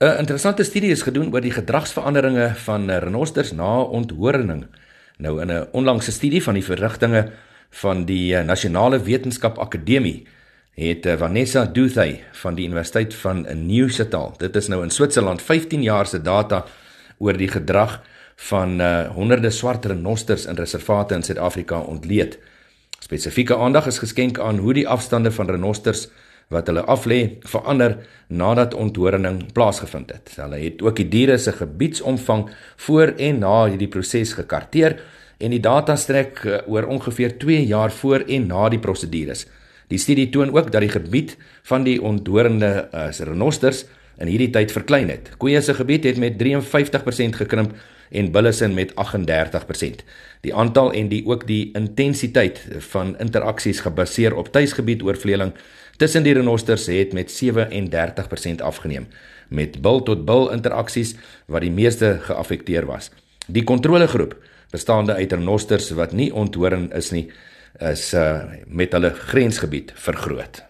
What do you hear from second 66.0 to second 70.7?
nie onthoring is nie is uh, met hulle grensgebied vergroot.